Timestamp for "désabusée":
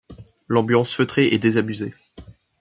1.37-1.93